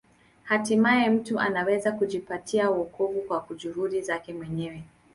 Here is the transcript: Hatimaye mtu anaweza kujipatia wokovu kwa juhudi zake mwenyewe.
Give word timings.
Hatimaye 0.43 1.09
mtu 1.09 1.39
anaweza 1.39 1.91
kujipatia 1.91 2.69
wokovu 2.69 3.21
kwa 3.21 3.45
juhudi 3.57 4.01
zake 4.01 4.33
mwenyewe. 4.33 4.83